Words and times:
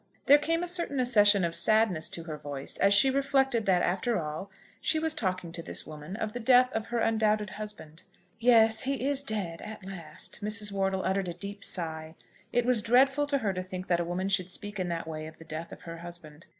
There 0.25 0.39
came 0.39 0.63
a 0.63 0.67
certain 0.67 0.99
accession 0.99 1.43
of 1.43 1.53
sadness 1.53 2.09
to 2.09 2.23
her 2.23 2.35
voice, 2.35 2.77
as 2.77 2.91
she 2.91 3.11
reflected 3.11 3.67
that, 3.67 3.83
after 3.83 4.19
all, 4.19 4.49
she 4.79 4.97
was 4.97 5.13
talking 5.13 5.51
to 5.51 5.61
this 5.61 5.85
woman 5.85 6.15
of 6.15 6.33
the 6.33 6.39
death 6.39 6.73
of 6.73 6.87
her 6.87 6.97
undoubted 6.97 7.51
husband. 7.51 8.01
"Yes; 8.39 8.81
he 8.81 9.07
is 9.07 9.21
dead 9.21 9.61
at 9.61 9.85
last." 9.85 10.39
Mrs. 10.43 10.71
Wortle 10.71 11.05
uttered 11.05 11.27
a 11.27 11.33
deep 11.33 11.63
sigh. 11.63 12.15
It 12.51 12.65
was 12.65 12.81
dreadful 12.81 13.27
to 13.27 13.37
her 13.37 13.53
to 13.53 13.61
think 13.61 13.85
that 13.89 13.99
a 13.99 14.03
woman 14.03 14.27
should 14.27 14.49
speak 14.49 14.79
in 14.79 14.87
that 14.89 15.07
way 15.07 15.27
of 15.27 15.37
the 15.37 15.45
death 15.45 15.71
of 15.71 15.81
her 15.83 15.97
husband. 15.99 16.47